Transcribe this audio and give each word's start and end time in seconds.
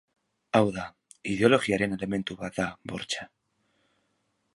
Hau 0.59 0.63
da, 0.77 0.85
ideologiaren 1.33 1.93
elementu 1.97 2.39
bat 2.39 2.57
da 2.61 2.65
bortxa. 2.93 3.29